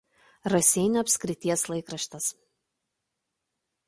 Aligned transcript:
Raseinių 0.51 0.97
apskrities 1.01 1.65
laikraštis. 1.73 2.31